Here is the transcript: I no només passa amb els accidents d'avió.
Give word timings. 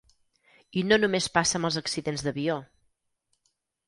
I 0.81 0.81
no 0.91 0.97
només 1.01 1.27
passa 1.35 1.57
amb 1.59 1.69
els 1.69 1.77
accidents 1.81 2.23
d'avió. 2.29 2.57